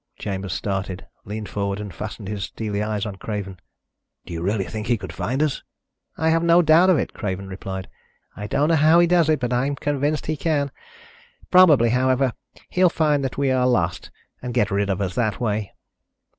Chambers 0.17 0.53
started, 0.53 1.05
leaned 1.25 1.47
forward 1.47 1.79
and 1.79 1.93
fastened 1.93 2.27
his 2.27 2.45
steely 2.45 2.81
eyes 2.81 3.05
on 3.05 3.17
Craven. 3.17 3.59
"Do 4.25 4.33
you 4.33 4.41
really 4.41 4.63
think 4.63 4.87
he 4.87 4.97
could 4.97 5.13
find 5.13 5.43
us?" 5.43 5.61
"I 6.17 6.29
have 6.29 6.41
no 6.41 6.63
doubt 6.63 6.89
of 6.89 6.97
it," 6.97 7.13
Craven 7.13 7.47
replied. 7.47 7.87
"I 8.35 8.47
don't 8.47 8.69
know 8.69 8.75
how 8.77 8.97
he 8.99 9.05
does 9.05 9.29
it, 9.29 9.39
but 9.39 9.53
I'm 9.53 9.75
convinced 9.75 10.25
he 10.25 10.35
can. 10.35 10.71
Probably, 11.51 11.89
however, 11.89 12.33
he'll 12.69 12.89
find 12.89 13.23
that 13.23 13.37
we 13.37 13.51
are 13.51 13.67
lost 13.67 14.09
and 14.41 14.55
get 14.55 14.71
rid 14.71 14.89
of 14.89 15.01
us 15.01 15.13
that 15.13 15.39
way." 15.39 15.71